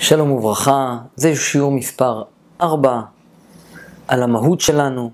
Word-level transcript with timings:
שלום 0.00 0.30
וברכה, 0.32 0.98
זה 1.16 1.36
שיעור 1.36 1.72
מספר 1.72 2.22
4 2.60 3.00
על 4.08 4.22
המהות 4.22 4.60
שלנו, 4.60 5.10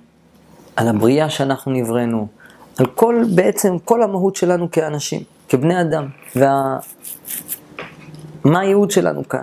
על 0.76 0.88
הבריאה 0.88 1.30
שאנחנו 1.30 1.72
נבראנו, 1.72 2.26
על 2.78 2.86
כל, 2.86 3.24
בעצם 3.34 3.78
כל 3.84 4.02
המהות 4.02 4.36
שלנו 4.36 4.70
כאנשים, 4.70 5.22
כבני 5.48 5.80
אדם, 5.80 6.08
ומה 6.36 6.78
וה... 8.44 8.60
הייעוד 8.60 8.90
שלנו 8.90 9.28
כאן. 9.28 9.42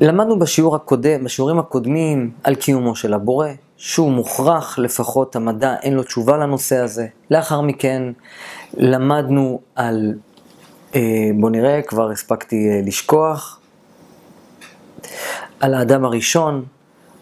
למדנו 0.00 0.38
בשיעור 0.38 0.76
הקודם, 0.76 1.24
בשיעורים 1.24 1.58
הקודמים, 1.58 2.30
על 2.44 2.54
קיומו 2.54 2.96
של 2.96 3.14
הבורא, 3.14 3.48
שהוא 3.76 4.12
מוכרח, 4.12 4.78
לפחות 4.78 5.36
המדע 5.36 5.74
אין 5.82 5.94
לו 5.94 6.02
תשובה 6.02 6.36
לנושא 6.36 6.76
הזה. 6.76 7.06
לאחר 7.30 7.60
מכן 7.60 8.02
למדנו 8.74 9.60
על 9.74 10.14
בואו 11.34 11.48
נראה, 11.48 11.82
כבר 11.82 12.10
הספקתי 12.10 12.68
אה, 12.68 12.80
לשכוח. 12.84 13.60
על 15.60 15.74
האדם 15.74 16.04
הראשון, 16.04 16.64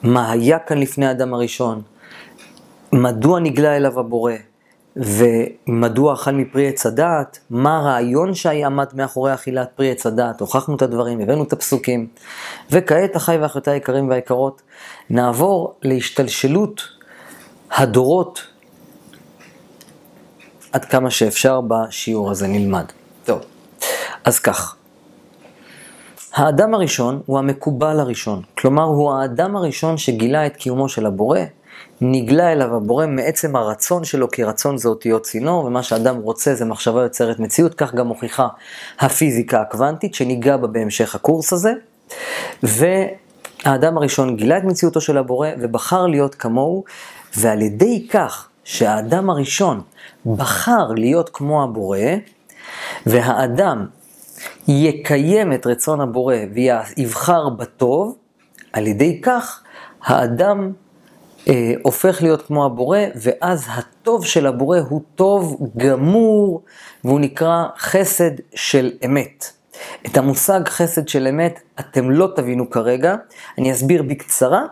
מה 0.02 0.32
היה 0.32 0.58
כאן 0.58 0.78
לפני 0.78 1.06
האדם 1.06 1.34
הראשון, 1.34 1.82
מדוע 2.92 3.40
נגלה 3.40 3.76
אליו 3.76 4.00
הבורא, 4.00 4.32
ומדוע 4.96 6.14
אכל 6.14 6.30
מפרי 6.30 6.68
עץ 6.68 6.86
הדעת, 6.86 7.38
מה 7.50 7.78
הרעיון 7.78 8.34
שהיה 8.34 8.66
עמד 8.66 8.86
מאחורי 8.94 9.34
אכילת 9.34 9.70
פרי 9.74 9.90
עץ 9.90 10.06
הדעת, 10.06 10.40
הוכחנו 10.40 10.76
את 10.76 10.82
הדברים, 10.82 11.20
הבאנו 11.20 11.42
את 11.42 11.52
הפסוקים, 11.52 12.06
וכעת 12.70 13.16
אחיי 13.16 13.38
ואחיותיי 13.38 13.74
היקרים 13.74 14.08
והיקרות, 14.08 14.62
נעבור 15.10 15.74
להשתלשלות 15.82 16.82
הדורות 17.70 18.46
עד 20.72 20.84
כמה 20.84 21.10
שאפשר 21.10 21.60
בשיעור 21.60 22.30
הזה 22.30 22.46
נלמד. 22.46 22.84
אז 24.24 24.38
כך, 24.38 24.76
האדם 26.34 26.74
הראשון 26.74 27.20
הוא 27.26 27.38
המקובל 27.38 28.00
הראשון, 28.00 28.42
כלומר 28.58 28.82
הוא 28.82 29.12
האדם 29.12 29.56
הראשון 29.56 29.96
שגילה 29.96 30.46
את 30.46 30.56
קיומו 30.56 30.88
של 30.88 31.06
הבורא, 31.06 31.40
נגלה 32.00 32.52
אליו 32.52 32.76
הבורא 32.76 33.06
מעצם 33.06 33.56
הרצון 33.56 34.04
שלו, 34.04 34.30
כי 34.30 34.44
רצון 34.44 34.78
זה 34.78 34.88
אותיות 34.88 35.22
צינור, 35.22 35.64
ומה 35.64 35.82
שאדם 35.82 36.16
רוצה 36.16 36.54
זה 36.54 36.64
מחשבה 36.64 37.02
יוצרת 37.02 37.38
מציאות, 37.38 37.74
כך 37.74 37.94
גם 37.94 38.06
מוכיחה 38.06 38.48
הפיזיקה 39.00 39.60
הקוונטית, 39.60 40.14
שניגע 40.14 40.56
בה 40.56 40.66
בהמשך 40.66 41.14
הקורס 41.14 41.52
הזה. 41.52 41.72
והאדם 42.62 43.96
הראשון 43.96 44.36
גילה 44.36 44.58
את 44.58 44.64
מציאותו 44.64 45.00
של 45.00 45.18
הבורא 45.18 45.48
ובחר 45.60 46.06
להיות 46.06 46.34
כמוהו, 46.34 46.84
ועל 47.36 47.62
ידי 47.62 48.06
כך 48.10 48.48
שהאדם 48.64 49.30
הראשון 49.30 49.80
בחר 50.26 50.88
להיות 50.96 51.30
כמו 51.32 51.64
הבורא, 51.64 51.98
והאדם 53.06 53.86
יקיים 54.68 55.52
את 55.52 55.66
רצון 55.66 56.00
הבורא 56.00 56.36
ויבחר 56.54 57.48
בטוב, 57.48 58.16
על 58.72 58.86
ידי 58.86 59.20
כך 59.22 59.62
האדם 60.02 60.72
אה, 61.48 61.72
הופך 61.82 62.22
להיות 62.22 62.42
כמו 62.42 62.64
הבורא, 62.64 62.98
ואז 63.22 63.66
הטוב 63.70 64.24
של 64.24 64.46
הבורא 64.46 64.78
הוא 64.88 65.00
טוב 65.14 65.56
גמור, 65.76 66.62
והוא 67.04 67.20
נקרא 67.20 67.64
חסד 67.78 68.30
של 68.54 68.92
אמת. 69.04 69.52
את 70.06 70.16
המושג 70.16 70.60
חסד 70.68 71.08
של 71.08 71.26
אמת 71.26 71.60
אתם 71.80 72.10
לא 72.10 72.28
תבינו 72.36 72.70
כרגע, 72.70 73.16
אני 73.58 73.72
אסביר 73.72 74.02
בקצרה, 74.02 74.62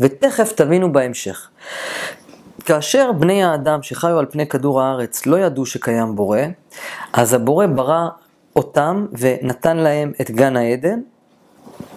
ותכף 0.00 0.52
תבינו 0.52 0.92
בהמשך. 0.92 1.48
כאשר 2.64 3.12
בני 3.12 3.44
האדם 3.44 3.82
שחיו 3.82 4.18
על 4.18 4.26
פני 4.30 4.46
כדור 4.46 4.82
הארץ 4.82 5.26
לא 5.26 5.36
ידעו 5.36 5.66
שקיים 5.66 6.16
בורא, 6.16 6.40
אז 7.12 7.34
הבורא 7.34 7.66
ברא 7.66 8.08
אותם 8.56 9.06
ונתן 9.18 9.76
להם 9.76 10.12
את 10.20 10.30
גן 10.30 10.56
העדן, 10.56 11.00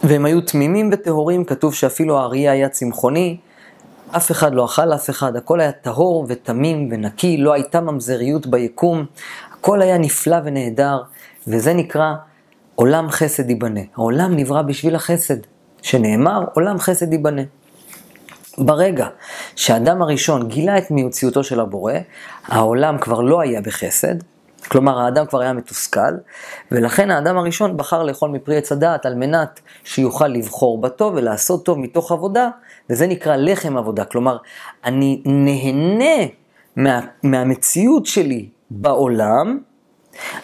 והם 0.04 0.26
היו 0.26 0.42
תמימים 0.42 0.90
וטהורים, 0.94 1.46
כתוב 1.46 1.74
שאפילו 1.74 2.18
האריה 2.18 2.52
היה 2.52 2.70
צמחוני, 2.70 3.38
אף 4.12 4.32
אחד 4.32 4.54
לא 4.54 4.66
אכל 4.66 4.94
אף 4.94 5.10
אחד, 5.10 5.36
הכל 5.36 5.60
היה 5.60 5.72
טהור 5.72 6.26
ותמים 6.28 6.90
ונקי, 6.92 7.38
לא 7.38 7.54
הייתה 7.54 7.82
ממזריות 7.82 8.48
ביקום, 8.48 9.06
הכל 9.54 9.82
היה 9.82 9.98
נפלא 9.98 10.38
ונהדר, 10.44 11.02
וזה 11.48 11.74
נקרא 11.74 12.14
עולם 12.76 13.10
חסד 13.10 13.50
ייבנה. 13.50 13.80
העולם 13.96 14.36
נברא 14.36 14.62
בשביל 14.62 14.96
החסד, 14.96 15.38
שנאמר 15.82 16.44
עולם 16.54 16.80
חסד 16.80 17.14
ייבנה. 17.14 17.42
ברגע 18.58 19.08
שהאדם 19.56 20.02
הראשון 20.02 20.48
גילה 20.48 20.78
את 20.78 20.92
מציאותו 20.92 21.44
של 21.44 21.60
הבורא, 21.60 21.94
העולם 22.48 22.98
כבר 22.98 23.22
לא 23.22 23.42
היה 23.42 23.62
בחסד, 23.62 24.16
כלומר 24.68 25.00
האדם 25.00 25.26
כבר 25.26 25.42
היה 25.42 25.54
מתוסכל, 25.54 26.14
ולכן 26.72 27.12
האדם 27.12 27.38
הראשון 27.38 27.78
בחר 27.78 28.04
לאכול 28.04 28.30
מפרי 28.30 28.58
עץ 28.58 28.72
הדעת 28.72 29.06
על 29.06 29.16
מנת 29.16 29.60
שיוכל 29.84 30.28
לבחור 30.28 30.82
בטוב 30.82 31.14
ולעשות 31.16 31.66
טוב 31.66 31.80
מתוך 31.80 32.12
עבודה, 32.12 32.50
וזה 32.90 33.08
נקרא 33.08 33.36
לחם 33.36 33.78
עבודה. 33.78 34.06
כלומר, 34.06 34.38
אני 34.86 35.22
נהנה 35.26 36.26
מה, 36.76 37.00
מהמציאות 37.24 38.06
שלי 38.06 38.50
בעולם, 38.72 39.60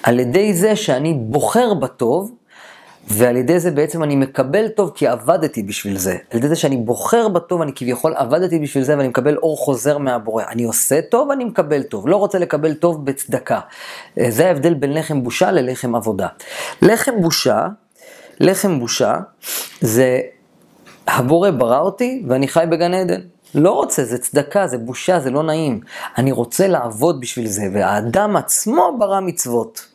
על 0.03 0.19
ידי 0.19 0.53
זה 0.53 0.75
שאני 0.75 1.13
בוחר 1.13 1.73
בטוב, 1.73 2.31
ועל 3.07 3.37
ידי 3.37 3.59
זה 3.59 3.71
בעצם 3.71 4.03
אני 4.03 4.15
מקבל 4.15 4.67
טוב 4.67 4.91
כי 4.95 5.07
עבדתי 5.07 5.63
בשביל 5.63 5.97
זה. 5.97 6.17
על 6.31 6.37
ידי 6.37 6.47
זה 6.47 6.55
שאני 6.55 6.77
בוחר 6.77 7.27
בטוב, 7.27 7.61
אני 7.61 7.71
כביכול 7.75 8.13
עבדתי 8.15 8.59
בשביל 8.59 8.83
זה 8.83 8.97
ואני 8.97 9.07
מקבל 9.07 9.37
אור 9.37 9.57
חוזר 9.57 9.97
מהבורא. 9.97 10.43
אני 10.49 10.63
עושה 10.63 11.01
טוב, 11.01 11.31
אני 11.31 11.43
מקבל 11.43 11.83
טוב. 11.83 12.07
לא 12.07 12.15
רוצה 12.15 12.39
לקבל 12.39 12.73
טוב 12.73 13.05
בצדקה. 13.05 13.59
אה, 14.19 14.31
זה 14.31 14.47
ההבדל 14.47 14.73
בין 14.73 14.93
לחם 14.93 15.23
בושה 15.23 15.51
ללחם 15.51 15.95
עבודה. 15.95 16.27
לחם 16.81 17.21
בושה, 17.21 17.67
לחם 18.39 18.79
בושה 18.79 19.15
זה 19.81 20.19
הבורא 21.07 21.51
ברא 21.51 21.79
אותי 21.79 22.23
ואני 22.27 22.47
חי 22.47 22.65
בגן 22.69 22.93
עדן. 22.93 23.21
לא 23.55 23.71
רוצה, 23.71 24.03
זה 24.03 24.17
צדקה, 24.17 24.67
זה 24.67 24.77
בושה, 24.77 25.19
זה 25.19 25.29
לא 25.29 25.43
נעים. 25.43 25.79
אני 26.17 26.31
רוצה 26.31 26.67
לעבוד 26.67 27.19
בשביל 27.19 27.47
זה, 27.47 27.63
והאדם 27.73 28.35
עצמו 28.35 28.95
ברא 28.99 29.19
מצוות. 29.19 29.90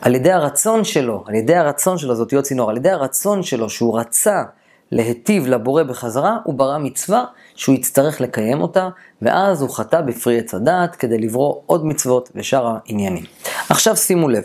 על 0.00 0.14
ידי 0.14 0.32
הרצון 0.32 0.84
שלו, 0.84 1.24
על 1.26 1.34
ידי 1.34 1.54
הרצון 1.54 1.98
שלו, 1.98 2.14
זאת 2.14 2.32
להיות 2.32 2.44
צינור, 2.44 2.70
על 2.70 2.76
ידי 2.76 2.90
הרצון 2.90 3.42
שלו 3.42 3.70
שהוא 3.70 3.98
רצה 3.98 4.42
להיטיב 4.92 5.46
לבורא 5.46 5.82
בחזרה, 5.82 6.38
הוא 6.44 6.54
ברא 6.54 6.78
מצווה 6.78 7.24
שהוא 7.54 7.74
יצטרך 7.74 8.20
לקיים 8.20 8.60
אותה, 8.60 8.88
ואז 9.22 9.62
הוא 9.62 9.70
חטא 9.70 10.00
בפרי 10.00 10.38
עץ 10.38 10.54
הדעת 10.54 10.96
כדי 10.96 11.18
לברוא 11.18 11.54
עוד 11.66 11.86
מצוות 11.86 12.30
ושאר 12.34 12.66
העניינים. 12.66 13.24
עכשיו 13.68 13.96
שימו 13.96 14.28
לב, 14.28 14.44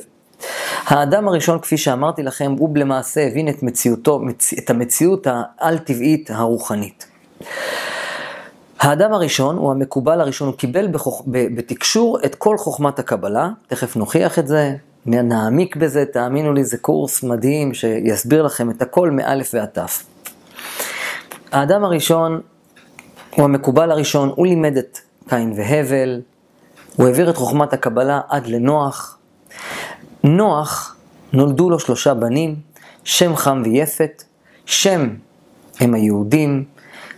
האדם 0.86 1.28
הראשון, 1.28 1.60
כפי 1.60 1.78
שאמרתי 1.78 2.24
לכם, 2.24 2.56
הוא 2.60 2.78
למעשה 2.78 3.28
הבין 3.28 3.50
את 3.50 3.64
מציאותו, 3.64 4.22
את 4.60 4.70
המציאות 4.70 5.28
העל-טבעית 5.28 6.32
הרוחנית. 6.34 7.08
האדם 8.80 9.14
הראשון, 9.14 9.58
הוא 9.58 9.72
המקובל 9.72 10.22
הראשון, 10.22 10.48
הוא 10.48 10.58
קיבל 10.58 10.88
בחוכ... 10.88 11.24
בתקשור 11.28 12.18
את 12.26 12.36
כל 12.36 12.58
חוכמת 12.58 13.00
הקבלה, 13.00 13.50
תכף 13.68 13.96
נוכיח 13.96 14.40
את 14.40 14.48
זה, 14.48 14.76
נעמיק 15.06 15.76
בזה, 15.76 16.06
תאמינו 16.06 16.54
לי, 16.54 16.64
זה 16.64 16.78
קורס 16.78 17.24
מדהים 17.24 17.74
שיסביר 17.74 18.44
לכם 18.44 18.70
את 18.70 18.82
הכל 18.82 19.12
מאלף 19.12 19.52
ועד 19.54 19.70
תף. 19.70 20.04
האדם 21.52 21.84
הראשון 21.84 22.42
הוא 23.36 23.46
המקובל 23.46 23.92
הראשון, 23.92 24.32
הוא 24.36 24.48
לימד 24.48 24.78
את 24.78 25.00
קין 25.30 25.54
והבל, 25.58 26.22
הוא 26.96 27.08
העביר 27.08 27.30
את 27.30 27.36
חוכמת 27.36 27.74
הקבלה 27.74 28.22
עד 28.30 28.48
לנוח. 28.48 29.18
נוח, 30.24 30.96
נולדו 31.34 31.70
לו 31.70 31.80
שלושה 31.80 32.14
בנים, 32.14 32.56
שם 33.04 33.36
חם 33.36 33.62
ויפת, 33.66 34.24
שם 34.66 35.10
הם 35.80 35.94
היהודים, 35.94 36.66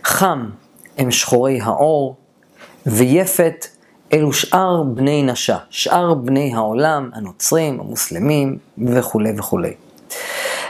חם 0.04 0.50
הם 0.98 1.10
שחורי 1.10 1.60
האור, 1.60 2.16
ויפת 2.86 3.66
אלו 4.14 4.32
שאר 4.32 4.82
בני 4.82 5.22
נשה, 5.22 5.56
שאר 5.70 6.14
בני 6.14 6.54
העולם, 6.54 7.10
הנוצרים, 7.14 7.80
המוסלמים 7.80 8.58
וכולי 8.78 9.32
וכולי. 9.38 9.72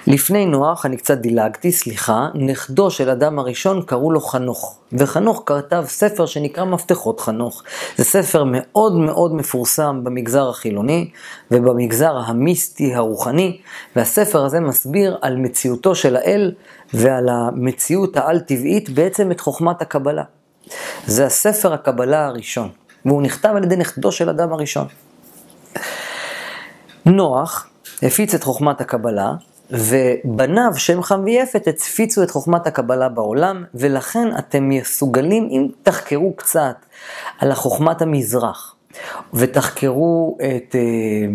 לפני 0.06 0.46
נוח, 0.46 0.86
אני 0.86 0.96
קצת 0.96 1.18
דילגתי, 1.18 1.72
סליחה, 1.72 2.28
נכדו 2.34 2.90
של 2.90 3.10
אדם 3.10 3.38
הראשון 3.38 3.82
קראו 3.82 4.10
לו 4.10 4.20
חנוך. 4.20 4.78
וחנוך 4.92 5.42
כתב 5.46 5.84
ספר 5.86 6.26
שנקרא 6.26 6.64
מפתחות 6.64 7.20
חנוך. 7.20 7.62
זה 7.96 8.04
ספר 8.04 8.44
מאוד 8.46 8.96
מאוד 8.96 9.34
מפורסם 9.34 10.00
במגזר 10.04 10.48
החילוני 10.48 11.10
ובמגזר 11.50 12.16
המיסטי 12.26 12.94
הרוחני, 12.94 13.58
והספר 13.96 14.44
הזה 14.44 14.60
מסביר 14.60 15.18
על 15.22 15.36
מציאותו 15.36 15.94
של 15.94 16.16
האל 16.16 16.52
ועל 16.94 17.28
המציאות 17.28 18.16
העל-טבעית, 18.16 18.90
בעצם 18.90 19.30
את 19.30 19.40
חוכמת 19.40 19.82
הקבלה. 19.82 20.24
זה 21.06 21.26
הספר 21.26 21.72
הקבלה 21.72 22.26
הראשון. 22.26 22.68
והוא 23.04 23.22
נכתב 23.22 23.52
על 23.56 23.64
ידי 23.64 23.76
נכדו 23.76 24.12
של 24.12 24.28
אדם 24.28 24.52
הראשון. 24.52 24.86
נוח 27.06 27.68
הפיץ 28.02 28.34
את 28.34 28.42
חוכמת 28.42 28.80
הקבלה, 28.80 29.32
ובניו 29.70 30.72
שם 30.76 31.02
חם 31.02 31.20
ויפת 31.24 31.68
הפיצו 31.68 32.22
את 32.22 32.30
חוכמת 32.30 32.66
הקבלה 32.66 33.08
בעולם, 33.08 33.64
ולכן 33.74 34.28
אתם 34.38 34.68
מסוגלים, 34.68 35.48
אם 35.50 35.68
תחקרו 35.82 36.32
קצת 36.36 36.76
על 37.38 37.50
החוכמת 37.50 38.02
המזרח, 38.02 38.74
ותחקרו 39.34 40.38
את, 40.38 40.74
אה, 40.74 41.26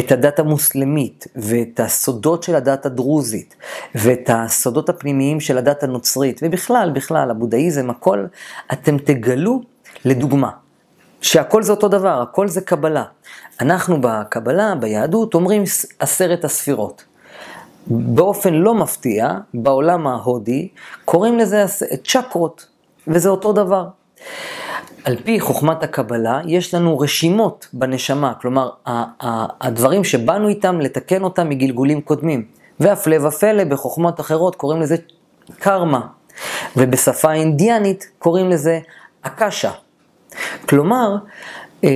את 0.00 0.12
הדת 0.12 0.38
המוסלמית 0.38 1.26
ואת 1.36 1.80
הסודות 1.80 2.42
של 2.42 2.54
הדת 2.54 2.86
הדרוזית 2.86 3.54
ואת 3.94 4.30
הסודות 4.32 4.88
הפנימיים 4.88 5.40
של 5.40 5.58
הדת 5.58 5.82
הנוצרית 5.82 6.40
ובכלל, 6.44 6.90
בכלל, 6.94 7.30
הבודהיזם, 7.30 7.90
הכל, 7.90 8.26
אתם 8.72 8.98
תגלו, 8.98 9.60
לדוגמה, 10.04 10.50
שהכל 11.24 11.62
זה 11.62 11.72
אותו 11.72 11.88
דבר, 11.88 12.22
הכל 12.22 12.48
זה 12.48 12.60
קבלה. 12.60 13.04
אנחנו 13.60 14.00
בקבלה, 14.00 14.74
ביהדות, 14.80 15.34
אומרים 15.34 15.62
עשרת 15.98 16.44
הספירות. 16.44 17.04
באופן 17.86 18.54
לא 18.54 18.74
מפתיע, 18.74 19.30
בעולם 19.54 20.06
ההודי, 20.06 20.68
קוראים 21.04 21.38
לזה 21.38 21.64
צ'קרות, 22.04 22.66
וזה 23.08 23.28
אותו 23.28 23.52
דבר. 23.52 23.86
על 25.04 25.16
פי 25.24 25.40
חוכמת 25.40 25.82
הקבלה, 25.82 26.40
יש 26.46 26.74
לנו 26.74 26.98
רשימות 26.98 27.68
בנשמה, 27.72 28.32
כלומר, 28.40 28.70
הדברים 29.60 30.04
שבאנו 30.04 30.48
איתם, 30.48 30.80
לתקן 30.80 31.24
אותם 31.24 31.48
מגלגולים 31.48 32.00
קודמים. 32.00 32.44
והפלא 32.80 33.26
ופלא, 33.26 33.64
בחוכמות 33.64 34.20
אחרות 34.20 34.56
קוראים 34.56 34.80
לזה 34.80 34.96
קרמה, 35.58 36.00
ובשפה 36.76 37.30
האינדיאנית 37.30 38.08
קוראים 38.18 38.50
לזה 38.50 38.80
אקשה. 39.22 39.70
כלומר, 40.68 41.16
אה, 41.84 41.90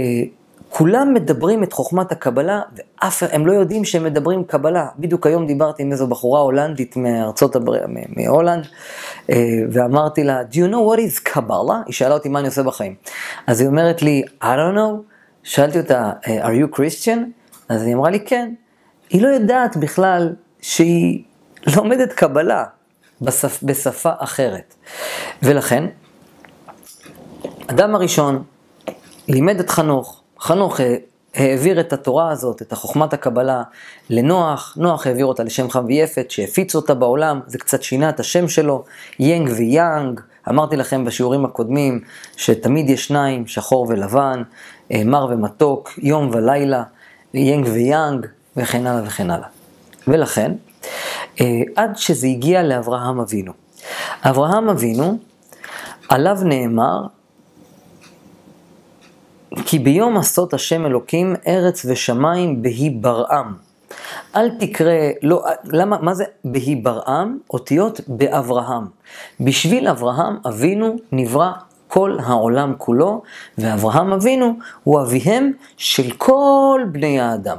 כולם 0.68 1.14
מדברים 1.14 1.62
את 1.62 1.72
חוכמת 1.72 2.12
הקבלה, 2.12 2.60
ואף 2.76 3.22
הם 3.32 3.46
לא 3.46 3.52
יודעים 3.52 3.84
שהם 3.84 4.04
מדברים 4.04 4.44
קבלה. 4.44 4.86
בדיוק 4.98 5.26
היום 5.26 5.46
דיברתי 5.46 5.82
עם 5.82 5.92
איזו 5.92 6.06
בחורה 6.06 6.40
הולנדית 6.40 6.96
מארצות 6.96 7.56
הברית, 7.56 7.82
מהולנד, 8.16 8.66
אה, 9.30 9.36
ואמרתי 9.72 10.24
לה, 10.24 10.40
do 10.52 10.54
you 10.54 10.72
know 10.72 10.94
what 10.94 10.98
is 10.98 11.20
קבלה? 11.22 11.82
היא 11.86 11.94
שאלה 11.94 12.14
אותי 12.14 12.28
מה 12.28 12.38
אני 12.38 12.48
עושה 12.48 12.62
בחיים. 12.62 12.94
אז 13.46 13.60
היא 13.60 13.68
אומרת 13.68 14.02
לי, 14.02 14.22
I 14.42 14.44
don't 14.44 14.76
know. 14.76 15.02
שאלתי 15.42 15.78
אותה, 15.78 16.12
are 16.24 16.62
you 16.62 16.76
Christian? 16.76 17.18
אז 17.68 17.82
היא 17.82 17.94
אמרה 17.94 18.10
לי, 18.10 18.20
כן. 18.20 18.52
היא 19.10 19.22
לא 19.22 19.28
יודעת 19.28 19.76
בכלל 19.76 20.34
שהיא 20.60 21.22
לומדת 21.76 22.12
קבלה 22.12 22.64
בשפ, 23.22 23.62
בשפה 23.62 24.10
אחרת. 24.18 24.74
ולכן, 25.42 25.84
אדם 27.66 27.94
הראשון 27.94 28.42
לימד 29.28 29.60
את 29.60 29.70
חנוך, 29.70 30.22
חנוך 30.40 30.80
העביר 31.34 31.80
את 31.80 31.92
התורה 31.92 32.30
הזאת, 32.30 32.62
את 32.62 32.72
החוכמת 32.72 33.12
הקבלה, 33.12 33.62
לנוח, 34.10 34.74
נוח 34.76 35.06
העביר 35.06 35.26
אותה 35.26 35.44
לשם 35.44 35.70
חם 35.70 35.84
ויפת, 35.86 36.30
שהפיץ 36.30 36.74
אותה 36.74 36.94
בעולם, 36.94 37.40
זה 37.46 37.58
קצת 37.58 37.82
שינה 37.82 38.08
את 38.08 38.20
השם 38.20 38.48
שלו, 38.48 38.84
יין 39.18 39.50
ויאנג, 39.56 40.20
אמרתי 40.48 40.76
לכם 40.76 41.04
בשיעורים 41.04 41.44
הקודמים, 41.44 42.00
שתמיד 42.36 42.90
יש 42.90 43.06
שניים, 43.06 43.46
שחור 43.46 43.86
ולבן, 43.88 44.42
אה, 44.92 45.04
מר 45.04 45.26
ומתוק, 45.30 45.98
יום 45.98 46.30
ולילה, 46.32 46.82
יין 47.34 47.68
ויאנג, 47.72 48.26
וכן 48.56 48.86
הלאה 48.86 49.02
וכן 49.06 49.30
הלאה. 49.30 49.48
ולכן, 50.08 50.52
אה, 51.40 51.46
עד 51.76 51.96
שזה 51.96 52.26
הגיע 52.26 52.62
לאברהם 52.62 53.20
אבינו. 53.20 53.52
אברהם 54.22 54.68
אבינו, 54.68 55.18
עליו 56.08 56.38
נאמר, 56.44 57.06
כי 59.66 59.78
ביום 59.78 60.16
עשות 60.16 60.54
השם 60.54 60.86
אלוקים 60.86 61.34
ארץ 61.46 61.86
ושמיים 61.88 62.62
בהי 62.62 62.90
ברעם. 62.90 63.54
אל 64.36 64.50
תקרא, 64.58 64.92
לא, 65.22 65.44
למה, 65.64 65.98
מה 66.02 66.14
זה 66.14 66.24
בהי 66.44 66.76
ברעם? 66.76 67.38
אותיות 67.50 68.00
באברהם. 68.08 68.84
בשביל 69.40 69.88
אברהם 69.88 70.36
אבינו 70.48 70.96
נברא 71.12 71.52
כל 71.88 72.16
העולם 72.24 72.74
כולו, 72.78 73.22
ואברהם 73.58 74.12
אבינו 74.12 74.58
הוא 74.84 75.00
אביהם 75.02 75.52
של 75.76 76.10
כל 76.10 76.80
בני 76.92 77.20
האדם. 77.20 77.58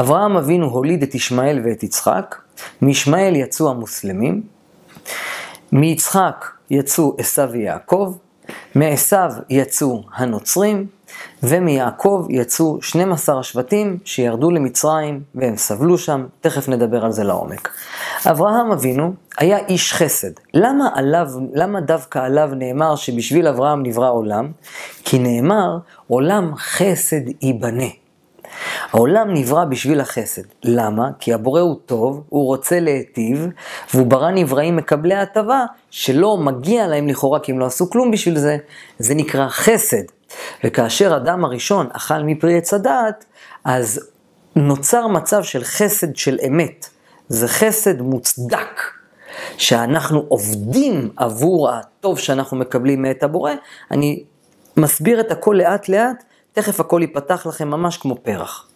אברהם 0.00 0.36
אבינו 0.36 0.66
הוליד 0.66 1.02
את 1.02 1.14
ישמעאל 1.14 1.60
ואת 1.64 1.82
יצחק, 1.82 2.36
מישמעאל 2.82 3.36
יצאו 3.36 3.70
המוסלמים, 3.70 4.42
מיצחק 5.72 6.53
יצאו 6.70 7.14
עשו 7.18 7.50
ויעקב, 7.50 8.14
מעשו 8.74 9.16
יצאו 9.50 10.02
הנוצרים, 10.14 10.86
ומיעקב 11.42 12.26
יצאו 12.30 12.82
12 12.82 13.38
השבטים 13.38 13.98
שירדו 14.04 14.50
למצרים 14.50 15.22
והם 15.34 15.56
סבלו 15.56 15.98
שם, 15.98 16.26
תכף 16.40 16.68
נדבר 16.68 17.04
על 17.04 17.12
זה 17.12 17.24
לעומק. 17.24 17.70
אברהם 18.30 18.72
אבינו 18.72 19.14
היה 19.38 19.58
איש 19.58 19.92
חסד. 19.92 20.30
למה, 20.54 20.88
עליו, 20.94 21.28
למה 21.52 21.80
דווקא 21.80 22.18
עליו 22.18 22.50
נאמר 22.56 22.96
שבשביל 22.96 23.48
אברהם 23.48 23.82
נברא 23.82 24.10
עולם? 24.10 24.52
כי 25.04 25.18
נאמר 25.18 25.78
עולם 26.08 26.52
חסד 26.56 27.42
ייבנה. 27.42 28.03
העולם 28.90 29.34
נברא 29.34 29.64
בשביל 29.64 30.00
החסד. 30.00 30.42
למה? 30.64 31.08
כי 31.18 31.32
הבורא 31.32 31.60
הוא 31.60 31.76
טוב, 31.86 32.22
הוא 32.28 32.46
רוצה 32.46 32.80
להיטיב, 32.80 33.46
והוא 33.94 34.06
ברא 34.06 34.30
נבראים 34.30 34.76
מקבלי 34.76 35.14
הטבה, 35.14 35.64
שלא 35.90 36.36
מגיע 36.36 36.86
להם 36.86 37.08
לכאורה 37.08 37.40
כי 37.40 37.52
הם 37.52 37.58
לא 37.58 37.66
עשו 37.66 37.90
כלום 37.90 38.10
בשביל 38.10 38.38
זה. 38.38 38.56
זה 38.98 39.14
נקרא 39.14 39.48
חסד. 39.48 40.04
וכאשר 40.64 41.16
אדם 41.16 41.44
הראשון 41.44 41.88
אכל 41.92 42.22
מפרי 42.22 42.58
עץ 42.58 42.74
הדעת, 42.74 43.24
אז 43.64 44.10
נוצר 44.56 45.06
מצב 45.06 45.42
של 45.42 45.64
חסד 45.64 46.16
של 46.16 46.38
אמת. 46.46 46.88
זה 47.28 47.48
חסד 47.48 48.00
מוצדק, 48.00 48.80
שאנחנו 49.56 50.24
עובדים 50.28 51.10
עבור 51.16 51.70
הטוב 51.70 52.18
שאנחנו 52.18 52.56
מקבלים 52.56 53.02
מאת 53.02 53.22
הבורא. 53.22 53.52
אני 53.90 54.24
מסביר 54.76 55.20
את 55.20 55.32
הכל 55.32 55.54
לאט 55.58 55.88
לאט, 55.88 56.24
תכף 56.54 56.80
הכל 56.80 57.00
ייפתח 57.02 57.46
לכם 57.46 57.68
ממש 57.68 57.96
כמו 57.96 58.16
פרח. 58.22 58.66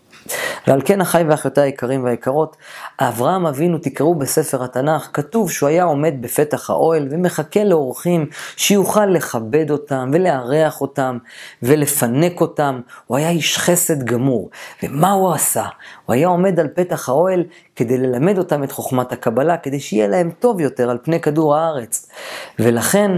ועל 0.67 0.83
כן 0.85 1.01
אחי 1.01 1.23
ואחיותיי 1.29 1.65
היקרים 1.65 2.05
והיקרות, 2.05 2.57
אברהם 2.99 3.47
אבינו 3.47 3.79
תקראו 3.79 4.15
בספר 4.15 4.65
התנ"ך, 4.65 5.09
כתוב 5.13 5.51
שהוא 5.51 5.69
היה 5.69 5.85
עומד 5.85 6.15
בפתח 6.21 6.71
האוהל 6.71 7.09
ומחכה 7.11 7.65
לאורחים 7.65 8.27
שיוכל 8.57 9.07
לכבד 9.07 9.71
אותם 9.71 10.11
ולארח 10.13 10.81
אותם 10.81 11.19
ולפנק 11.63 12.41
אותם. 12.41 12.81
הוא 13.07 13.19
היה 13.19 13.31
איש 13.31 13.59
חסד 13.59 14.03
גמור. 14.03 14.51
ומה 14.83 15.11
הוא 15.11 15.33
עשה? 15.33 15.65
הוא 16.07 16.15
היה 16.15 16.29
עומד 16.29 16.61
על 16.61 16.69
פתח 16.69 17.09
האוהל 17.09 17.45
כדי 17.77 17.99
ללמד 17.99 18.39
אותם 18.39 18.65
את 18.65 18.73
חוכמת 18.73 19.13
הקבלה, 19.13 19.57
כדי 19.57 19.81
שיהיה 19.81 20.09
להם 20.09 20.31
טוב 20.31 20.61
יותר 20.61 20.91
על 20.91 20.99
פני 21.03 21.21
כדור 21.21 21.57
הארץ. 21.57 22.11
ולכן 22.59 23.11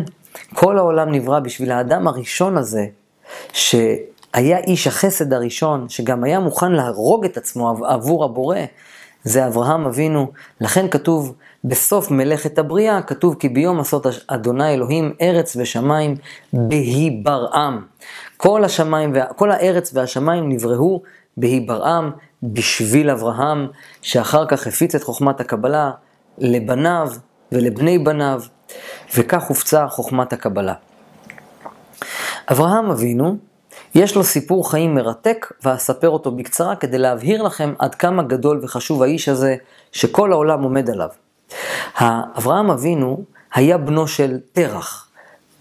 כל 0.54 0.78
העולם 0.78 1.10
נברא 1.10 1.40
בשביל 1.40 1.72
האדם 1.72 2.08
הראשון 2.08 2.56
הזה, 2.56 2.86
ש... 3.52 3.74
היה 4.32 4.58
איש 4.58 4.86
החסד 4.86 5.32
הראשון, 5.32 5.88
שגם 5.88 6.24
היה 6.24 6.40
מוכן 6.40 6.72
להרוג 6.72 7.24
את 7.24 7.36
עצמו 7.36 7.74
עבור 7.86 8.24
הבורא, 8.24 8.58
זה 9.24 9.46
אברהם 9.46 9.86
אבינו. 9.86 10.32
לכן 10.60 10.88
כתוב 10.88 11.34
בסוף 11.64 12.10
מלאכת 12.10 12.58
הבריאה, 12.58 13.02
כתוב 13.02 13.34
כי 13.34 13.48
ביום 13.48 13.80
עשות 13.80 14.06
אדוני 14.26 14.74
אלוהים 14.74 15.14
ארץ 15.20 15.56
ושמיים 15.56 16.16
בהיברעם. 16.52 17.84
כל 18.36 18.64
השמיים, 18.64 19.14
כל 19.36 19.50
הארץ 19.50 19.90
והשמיים 19.94 20.48
נבראו 20.48 21.02
בהיברעם 21.36 22.10
בשביל 22.42 23.10
אברהם, 23.10 23.66
שאחר 24.02 24.46
כך 24.46 24.66
הפיץ 24.66 24.94
את 24.94 25.02
חוכמת 25.02 25.40
הקבלה 25.40 25.90
לבניו 26.38 27.08
ולבני 27.52 27.98
בניו, 27.98 28.42
וכך 29.16 29.42
הופצה 29.48 29.88
חוכמת 29.88 30.32
הקבלה. 30.32 30.74
אברהם 32.50 32.90
אבינו, 32.90 33.36
יש 33.94 34.16
לו 34.16 34.24
סיפור 34.24 34.70
חיים 34.70 34.94
מרתק, 34.94 35.52
ואספר 35.64 36.08
אותו 36.08 36.30
בקצרה 36.30 36.76
כדי 36.76 36.98
להבהיר 36.98 37.42
לכם 37.42 37.74
עד 37.78 37.94
כמה 37.94 38.22
גדול 38.22 38.60
וחשוב 38.62 39.02
האיש 39.02 39.28
הזה, 39.28 39.56
שכל 39.92 40.32
העולם 40.32 40.62
עומד 40.62 40.90
עליו. 40.90 41.08
אברהם 42.38 42.70
אבינו 42.70 43.24
היה 43.54 43.78
בנו 43.78 44.08
של 44.08 44.38
תרח. 44.52 45.08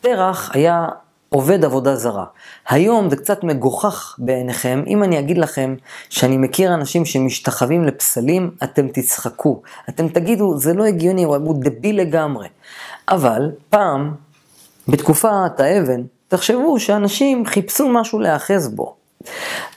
תרח 0.01 0.51
היה 0.53 0.88
עובד 1.29 1.65
עבודה 1.65 1.95
זרה. 1.95 2.25
היום 2.69 3.09
זה 3.09 3.15
קצת 3.15 3.43
מגוחך 3.43 4.15
בעיניכם, 4.17 4.83
אם 4.88 5.03
אני 5.03 5.19
אגיד 5.19 5.38
לכם 5.38 5.75
שאני 6.09 6.38
מכיר 6.38 6.74
אנשים 6.74 7.05
שמשתחווים 7.05 7.86
לפסלים, 7.86 8.51
אתם 8.63 8.88
תצחקו. 8.88 9.62
אתם 9.89 10.09
תגידו, 10.09 10.57
זה 10.57 10.74
לא 10.74 10.86
הגיוני, 10.86 11.24
הוא 11.24 11.55
דביל 11.59 12.01
לגמרי. 12.01 12.48
אבל 13.09 13.51
פעם, 13.69 14.13
בתקופת 14.88 15.59
האבן, 15.59 16.01
תחשבו 16.29 16.79
שאנשים 16.79 17.45
חיפשו 17.45 17.89
משהו 17.89 18.19
להאחז 18.19 18.67
בו. 18.67 18.95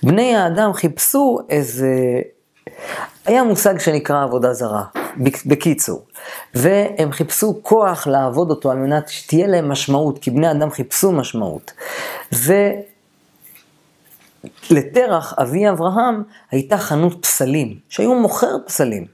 בני 0.03 0.37
האדם 0.37 0.73
חיפשו 0.73 1.39
איזה... 1.49 1.91
היה 3.27 3.43
מושג 3.43 3.79
שנקרא 3.79 4.23
עבודה 4.23 4.53
זרה, 4.53 4.85
בקיצור. 5.47 6.03
והם 6.55 7.13
חיפשו 7.13 7.59
כוח 7.63 8.07
לעבוד 8.07 8.51
אותו 8.51 8.71
על 8.71 8.77
מנת 8.77 9.09
שתהיה 9.09 9.47
להם 9.47 9.69
משמעות, 9.69 10.19
כי 10.19 10.31
בני 10.31 10.51
אדם 10.51 10.71
חיפשו 10.71 11.13
משמעות. 11.13 11.73
ולתרח, 14.71 15.35
אבי 15.39 15.69
אברהם, 15.69 16.23
הייתה 16.51 16.79
חנות 16.79 17.23
פסלים, 17.23 17.79
שהיו 17.89 18.15
מוכר 18.15 18.57
פסלים. 18.67 19.07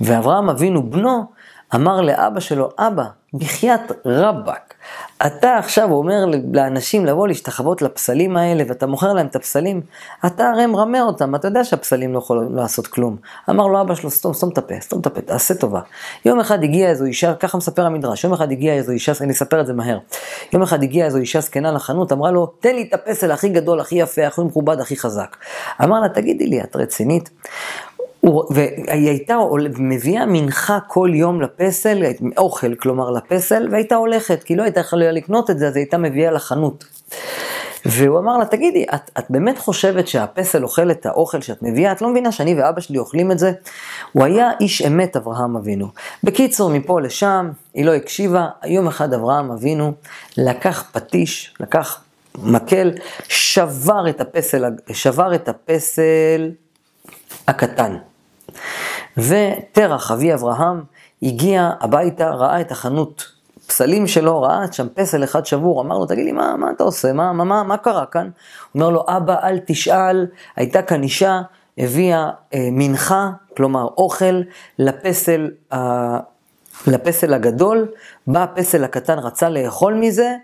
ואברהם 0.00 0.50
אבינו 0.50 0.90
בנו, 0.90 1.24
אמר 1.74 2.00
לאבא 2.00 2.40
שלו, 2.40 2.68
אבא, 2.78 3.04
בחייאת 3.34 3.80
רבאק, 4.06 4.74
אתה 5.26 5.56
עכשיו 5.56 5.92
אומר 5.92 6.24
לאנשים 6.52 7.06
לבוא 7.06 7.28
להשתחוות 7.28 7.82
לפסלים 7.82 8.36
האלה 8.36 8.64
ואתה 8.68 8.86
מוכר 8.86 9.12
להם 9.12 9.26
את 9.26 9.36
הפסלים, 9.36 9.80
אתה 10.26 10.50
הרי 10.50 10.66
מרמה 10.66 11.00
אותם, 11.00 11.34
אתה 11.34 11.48
יודע 11.48 11.64
שהפסלים 11.64 12.12
לא 12.12 12.18
יכולים 12.18 12.56
לעשות 12.56 12.86
כלום. 12.86 13.16
אמר 13.50 13.66
לו 13.66 13.80
אבא 13.80 13.94
שלו, 13.94 14.10
סתום, 14.10 14.34
סתום 14.34 14.50
את 14.50 14.58
הפה, 14.58 14.74
סתום 14.80 15.00
את 15.00 15.06
הפה, 15.06 15.20
תעשה 15.20 15.54
טובה. 15.54 15.80
יום 16.24 16.40
אחד 16.40 16.64
הגיעה 16.64 16.90
איזו 16.90 17.04
אישה, 17.04 17.34
ככה 17.34 17.58
מספר 17.58 17.86
המדרש, 17.86 18.24
יום 18.24 18.32
אחד 18.32 18.52
הגיעה 18.52 18.76
איזו 18.76 18.92
אישה, 18.92 19.12
אני 19.20 19.32
אספר 19.32 19.60
את 19.60 19.66
זה 19.66 19.72
מהר. 19.72 19.98
יום 20.52 20.62
אחד 20.62 20.82
הגיעה 20.82 21.06
איזו 21.06 21.18
אישה 21.18 21.40
זקנה 21.40 21.72
לחנות, 21.72 22.12
אמרה 22.12 22.30
לו, 22.30 22.46
תן 22.46 22.74
לי 22.74 22.82
את 22.82 22.94
הפסל 22.94 23.30
הכי 23.30 23.48
גדול, 23.48 23.80
הכי 23.80 23.94
יפה, 23.94 24.26
הכי 24.26 24.40
מכובד, 24.40 24.80
הכי 24.80 24.96
חזק. 24.96 25.36
אמר 25.84 26.00
לה, 26.00 26.08
תגידי 26.08 26.46
לי, 26.46 26.62
את 26.62 26.76
רצינית? 26.76 27.30
והיא 28.24 29.08
הייתה 29.08 29.38
מביאה 29.78 30.26
מנחה 30.26 30.78
כל 30.86 31.10
יום 31.14 31.42
לפסל, 31.42 32.02
אוכל 32.38 32.74
כלומר 32.74 33.10
לפסל, 33.10 33.68
והייתה 33.70 33.94
הולכת, 33.94 34.42
כי 34.42 34.56
לא 34.56 34.62
הייתה 34.62 34.80
יכולה 34.80 35.12
לקנות 35.12 35.50
את 35.50 35.58
זה, 35.58 35.68
אז 35.68 35.76
היא 35.76 35.82
הייתה 35.82 35.98
מביאה 35.98 36.30
לחנות. 36.30 36.84
והוא 37.86 38.18
אמר 38.18 38.38
לה, 38.38 38.44
תגידי, 38.44 38.84
את, 38.94 39.10
את 39.18 39.24
באמת 39.30 39.58
חושבת 39.58 40.08
שהפסל 40.08 40.62
אוכל 40.62 40.90
את 40.90 41.06
האוכל 41.06 41.40
שאת 41.40 41.62
מביאה? 41.62 41.92
את 41.92 42.02
לא 42.02 42.08
מבינה 42.08 42.32
שאני 42.32 42.54
ואבא 42.54 42.80
שלי 42.80 42.98
אוכלים 42.98 43.32
את 43.32 43.38
זה? 43.38 43.52
הוא 44.12 44.24
היה 44.24 44.50
איש 44.60 44.82
אמת, 44.82 45.16
אברהם 45.16 45.56
אבינו. 45.56 45.88
בקיצור, 46.24 46.70
מפה 46.70 47.00
לשם, 47.00 47.50
היא 47.74 47.84
לא 47.84 47.94
הקשיבה, 47.94 48.48
יום 48.64 48.86
אחד 48.86 49.14
אברהם 49.14 49.50
אבינו 49.50 49.92
לקח 50.36 50.90
פטיש, 50.92 51.54
לקח 51.60 52.02
מקל, 52.42 52.90
שבר 53.28 54.08
את 54.08 54.20
הפסל, 54.20 54.64
שבר 54.92 55.34
את 55.34 55.48
הפסל 55.48 56.50
הקטן. 57.48 57.96
ותרח, 59.16 60.10
אבי 60.10 60.34
אברהם, 60.34 60.82
הגיע 61.22 61.70
הביתה, 61.80 62.30
ראה 62.30 62.60
את 62.60 62.70
החנות 62.70 63.26
פסלים 63.66 64.06
שלו, 64.06 64.42
ראה 64.42 64.72
שם 64.72 64.86
פסל 64.94 65.24
אחד 65.24 65.46
שבור, 65.46 65.82
אמר 65.82 65.98
לו, 65.98 66.06
תגיד 66.06 66.24
לי, 66.24 66.32
מה, 66.32 66.56
מה 66.56 66.70
אתה 66.70 66.84
עושה? 66.84 67.12
מה, 67.12 67.32
מה, 67.32 67.44
מה, 67.44 67.62
מה 67.62 67.76
קרה 67.76 68.06
כאן? 68.06 68.30
הוא 68.72 68.80
אומר 68.80 68.90
לו, 68.90 69.04
אבא, 69.08 69.36
אל 69.42 69.58
תשאל, 69.66 70.26
הייתה 70.56 70.82
כאן 70.82 71.02
אישה, 71.02 71.40
הביאה 71.78 72.30
אה, 72.54 72.68
מנחה, 72.72 73.30
כלומר 73.56 73.84
אוכל, 73.84 74.40
לפסל, 74.78 75.50
אה, 75.72 76.18
לפסל 76.86 77.34
הגדול, 77.34 77.88
בא 78.26 78.42
הפסל 78.42 78.84
הקטן, 78.84 79.18
רצה 79.18 79.48
לאכול 79.48 79.94
מזה, 79.94 80.34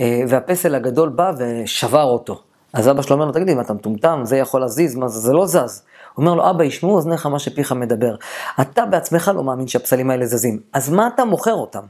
אה, 0.00 0.22
והפסל 0.28 0.74
הגדול 0.74 1.08
בא 1.08 1.32
ושבר 1.38 2.04
אותו. 2.04 2.40
אז 2.72 2.88
אבא 2.90 3.02
שלו 3.02 3.14
אומר 3.14 3.26
לו, 3.26 3.32
תגיד 3.32 3.46
לי, 3.46 3.54
מה 3.54 3.62
אתה 3.62 3.72
מטומטם? 3.72 4.20
זה 4.22 4.36
יכול 4.36 4.60
להזיז? 4.60 4.96
מה 4.96 5.08
זה? 5.08 5.20
זה 5.20 5.32
לא 5.32 5.46
זז. 5.46 5.82
אומר 6.18 6.34
לו, 6.34 6.50
אבא, 6.50 6.64
ישמעו 6.64 6.94
אוזניך 6.94 7.26
מה 7.26 7.38
שפיך 7.38 7.72
מדבר. 7.72 8.14
אתה 8.60 8.86
בעצמך 8.86 9.30
לא 9.34 9.44
מאמין 9.44 9.68
שהפסלים 9.68 10.10
האלה 10.10 10.26
זזים, 10.26 10.60
אז 10.72 10.90
מה 10.90 11.08
אתה 11.14 11.24
מוכר 11.24 11.54
אותם? 11.54 11.82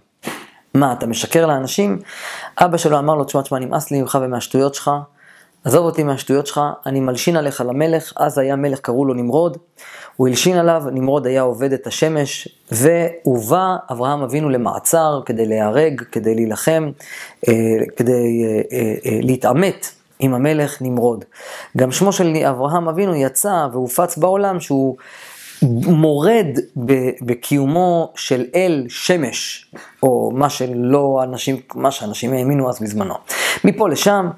מה, 0.74 0.92
אתה 0.92 1.06
משקר 1.06 1.46
לאנשים? 1.46 1.98
אבא 2.58 2.76
שלו 2.76 2.98
אמר 2.98 3.14
לו, 3.14 3.24
תשמע, 3.24 3.42
תשמע, 3.42 3.58
נמאס 3.58 3.90
לי 3.90 4.00
ממך 4.00 4.18
ומהשטויות 4.22 4.74
שלך, 4.74 4.90
עזוב 5.64 5.86
אותי 5.86 6.02
מהשטויות 6.02 6.46
שלך, 6.46 6.60
אני 6.86 7.00
מלשין 7.00 7.36
עליך 7.36 7.60
למלך, 7.60 8.12
אז 8.16 8.38
היה 8.38 8.56
מלך, 8.56 8.80
קראו 8.80 9.04
לו 9.04 9.14
נמרוד, 9.14 9.56
הוא 10.16 10.28
הלשין 10.28 10.56
עליו, 10.56 10.82
נמרוד 10.92 11.26
היה 11.26 11.42
עובד 11.42 11.72
את 11.72 11.86
השמש, 11.86 12.48
והובא 12.72 13.76
אברהם 13.90 14.22
אבינו 14.22 14.50
למעצר 14.50 15.20
כדי 15.26 15.46
להיהרג, 15.46 16.02
כדי 16.12 16.34
להילחם, 16.34 16.90
אה, 17.48 17.52
כדי 17.96 18.44
אה, 18.44 18.94
אה, 19.06 19.18
להתעמת 19.22 19.86
עם 20.18 20.34
המלך 20.34 20.82
נמרוד. 20.82 21.24
גם 21.76 21.92
שמו 21.92 22.12
של 22.12 22.36
אברהם 22.48 22.88
אבינו 22.88 23.14
יצא 23.14 23.66
והופץ 23.72 24.16
בעולם 24.16 24.60
שהוא 24.60 24.96
מורד 25.86 26.46
בקיומו 27.22 28.12
של 28.16 28.44
אל 28.54 28.84
שמש, 28.88 29.66
או 30.02 30.32
מה 30.34 30.50
שלא 30.50 31.20
אנשים, 31.22 31.56
מה 31.74 31.90
שאנשים 31.90 32.32
האמינו 32.32 32.68
אז 32.68 32.80
בזמנו. 32.80 33.14
מפה 33.64 33.88
לשם 33.88 34.30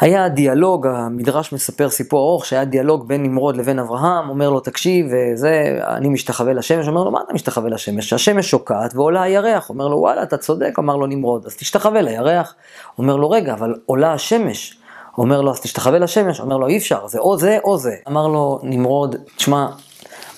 היה 0.00 0.28
דיאלוג, 0.28 0.86
המדרש 0.86 1.52
מספר 1.52 1.90
סיפור 1.90 2.30
ארוך, 2.30 2.46
שהיה 2.46 2.64
דיאלוג 2.64 3.08
בין 3.08 3.22
נמרוד 3.22 3.56
לבין 3.56 3.78
אברהם, 3.78 4.28
אומר 4.28 4.50
לו 4.50 4.60
תקשיב, 4.60 5.06
זה, 5.34 5.78
אני 5.86 6.08
משתחווה 6.08 6.52
לשמש, 6.52 6.88
אומר 6.88 7.04
לו 7.04 7.10
מה 7.10 7.20
אתה 7.26 7.34
משתחווה 7.34 7.70
לשמש? 7.70 8.12
השמש 8.12 8.50
שוקעת 8.50 8.94
ועולה 8.94 9.22
הירח, 9.22 9.70
אומר 9.70 9.88
לו 9.88 9.96
וואלה 9.96 10.22
אתה 10.22 10.36
צודק, 10.36 10.78
אמר 10.78 10.96
לו 10.96 11.06
נמרוד, 11.06 11.46
אז 11.46 11.56
תשתחווה 11.56 12.02
לירח, 12.02 12.54
אומר 12.98 13.16
לו 13.16 13.30
רגע 13.30 13.52
אבל 13.52 13.74
עולה 13.86 14.12
השמש, 14.12 14.78
אומר 15.18 15.40
לו 15.40 15.50
אז 15.50 15.60
תשתחווה 15.60 15.98
לשמש, 15.98 16.40
אומר 16.40 16.56
לו 16.56 16.66
אי 16.66 16.76
אפשר, 16.78 17.06
זה 17.06 17.18
או 17.18 17.38
זה 17.38 17.58
או 17.64 17.78
זה, 17.78 17.94
אמר 18.08 18.28
לו 18.28 18.60
נמרוד, 18.62 19.16
תשמע, 19.36 19.66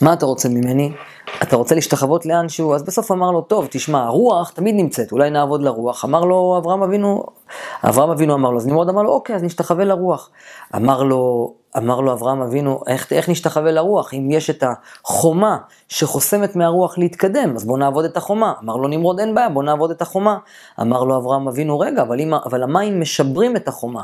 מה 0.01 0.13
אתה 0.13 0.27
רוצה 0.27 0.49
ממני? 0.49 0.93
אתה 1.43 1.57
רוצה 1.57 1.75
להשתחוות 1.75 2.27
לאנשהו? 2.27 2.75
אז 2.75 2.83
בסוף 2.83 3.13
אמר 3.13 3.31
לו, 3.31 3.41
טוב, 3.41 3.67
תשמע, 3.71 4.05
הרוח 4.05 4.51
תמיד 4.51 4.75
נמצאת, 4.75 5.13
אולי 5.13 5.31
נעבוד 5.31 5.63
לרוח. 5.63 6.05
אמר 6.05 6.21
לו 6.21 6.57
אברהם 6.59 6.83
אבינו, 6.83 7.25
אברהם 7.85 8.11
אבינו 8.11 8.35
אמר 8.35 8.51
לו, 8.51 8.59
אז 8.59 8.67
נמרוד 8.67 8.89
אמר 8.89 9.03
לו, 9.03 9.11
אוקיי, 9.11 9.37
אז 9.37 9.43
נשתחווה 9.43 9.85
לרוח. 9.85 10.31
אמר 10.77 11.03
לו, 11.03 11.55
אמר 11.79 12.01
לו 12.01 12.13
אברהם 12.13 12.43
אבינו, 12.43 12.81
איך, 12.87 13.13
איך 13.13 13.29
נשתחווה 13.29 13.73
לרוח? 13.73 14.15
אם 14.15 14.29
יש 14.31 14.51
את 14.51 14.65
החומה 15.05 15.57
שחוסמת 15.89 16.57
מהרוח 16.57 16.99
להתקדם, 16.99 17.57
אז 17.57 17.65
בוא 17.65 17.79
נעבוד 17.79 18.05
את 18.05 18.17
החומה. 18.17 18.53
אמר 18.65 18.77
לו 18.77 18.89
נמרוד, 18.89 19.21
אין 19.21 19.35
בעיה, 19.35 19.49
בוא 19.49 19.63
נעבוד 19.63 19.91
את 19.91 20.03
החומה. 20.03 20.39
אמר 20.81 21.05
לו 21.05 21.17
אברהם 21.17 21.49
אבינו, 21.49 21.79
רגע, 21.79 22.03
אבל, 22.03 22.21
אם, 22.21 22.35
אבל 22.35 22.63
המים 22.63 23.01
משברים 23.01 23.57
את 23.57 23.69
החומה. 23.69 24.03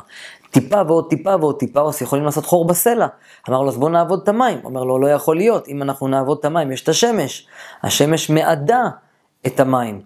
טיפה 0.51 0.83
ועוד 0.87 1.07
טיפה 1.11 1.37
ועוד 1.41 1.59
טיפה, 1.59 1.81
אז 1.81 2.03
יכולים 2.03 2.25
לעשות 2.25 2.47
חור 2.47 2.65
בסלע. 2.65 3.07
אמר 3.49 3.63
לו, 3.63 3.69
אז 3.69 3.77
בוא 3.77 3.91
נעבוד 3.91 4.21
את 4.23 4.29
המים. 4.29 4.59
אומר 4.65 4.85
לו, 4.85 4.99
לא 4.99 5.07
יכול 5.07 5.37
להיות, 5.37 5.69
אם 5.69 5.83
אנחנו 5.83 6.09
נעבוד 6.09 6.39
את 6.39 6.45
המים, 6.45 6.73
יש 6.73 6.83
את 6.83 6.89
השמש. 6.89 7.47
השמש 7.83 8.31
מעדה 8.31 8.83
את 9.47 9.61
המים. 9.61 10.01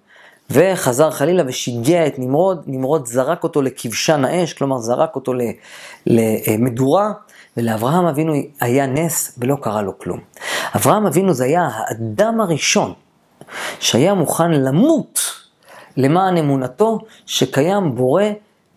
וחזר 0.51 1.11
חלילה 1.11 1.43
ושיגע 1.47 2.07
את 2.07 2.19
נמרוד, 2.19 2.63
נמרוד 2.67 3.07
זרק 3.07 3.43
אותו 3.43 3.63
לכבשן 3.63 4.25
האש, 4.25 4.53
כלומר 4.53 4.79
זרק 4.79 5.17
אותו 5.17 5.33
למדורה, 6.07 7.13
ולאברהם 7.57 8.07
אבינו 8.07 8.35
היה 8.61 8.87
נס 8.87 9.39
ולא 9.39 9.57
קרה 9.63 9.83
לו 9.83 9.99
כלום. 9.99 10.21
אברהם 10.77 11.07
אבינו 11.07 11.35
זה 11.35 11.45
היה 11.45 11.69
האדם 11.73 12.41
הראשון 12.41 12.93
שהיה 13.81 14.15
מוכן 14.15 14.51
למות 14.51 15.21
למען 15.97 16.37
אמונתו 16.37 16.99
שקיים 17.27 17.95
בורא 17.95 18.25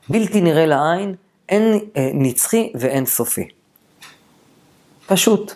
בלתי 0.09 0.41
נראה 0.41 0.65
לעין, 0.65 1.15
אין 1.49 1.79
אה, 1.97 2.09
נצחי 2.13 2.71
ואין 2.75 3.05
סופי. 3.05 3.47
פשוט. 5.07 5.53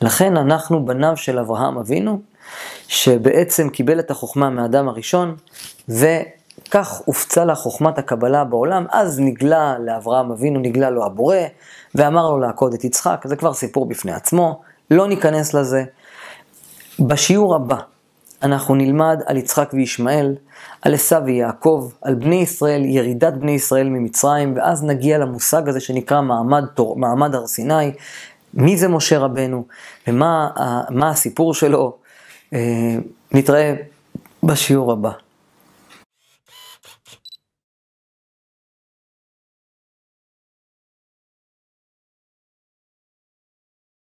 לכן 0.00 0.36
אנחנו 0.36 0.86
בניו 0.86 1.16
של 1.16 1.38
אברהם 1.38 1.78
אבינו, 1.78 2.20
שבעצם 2.88 3.68
קיבל 3.68 3.98
את 3.98 4.10
החוכמה 4.10 4.50
מהאדם 4.50 4.88
הראשון, 4.88 5.36
וכך 6.68 7.02
הופצה 7.04 7.44
לה 7.44 7.54
חוכמת 7.54 7.98
הקבלה 7.98 8.44
בעולם, 8.44 8.86
אז 8.92 9.20
נגלה 9.20 9.76
לאברהם 9.78 10.30
אבינו, 10.30 10.60
נגלה 10.60 10.90
לו 10.90 11.06
הבורא, 11.06 11.36
ואמר 11.94 12.30
לו 12.30 12.38
לעקוד 12.38 12.74
את 12.74 12.84
יצחק, 12.84 13.22
זה 13.24 13.36
כבר 13.36 13.54
סיפור 13.54 13.86
בפני 13.86 14.12
עצמו, 14.12 14.60
לא 14.90 15.08
ניכנס 15.08 15.54
לזה. 15.54 15.84
בשיעור 17.00 17.54
הבא 17.54 17.76
אנחנו 18.42 18.74
נלמד 18.74 19.20
על 19.26 19.36
יצחק 19.36 19.70
וישמעאל, 19.72 20.34
על 20.82 20.94
עשיו 20.94 21.22
ויעקב, 21.24 21.90
על 22.02 22.14
בני 22.14 22.36
ישראל, 22.36 22.84
ירידת 22.84 23.32
בני 23.32 23.52
ישראל 23.52 23.88
ממצרים, 23.88 24.56
ואז 24.56 24.84
נגיע 24.84 25.18
למושג 25.18 25.68
הזה 25.68 25.80
שנקרא 25.80 26.20
מעמד, 26.20 26.64
מעמד 26.96 27.34
הר 27.34 27.46
סיני, 27.46 27.92
מי 28.54 28.76
זה 28.76 28.88
משה 28.88 29.18
רבנו, 29.18 29.64
ומה 30.08 30.50
הסיפור 31.02 31.54
שלו. 31.54 31.96
אה, 32.52 32.96
נתראה 33.32 33.74
בשיעור 34.42 34.92
הבא. 34.92 35.27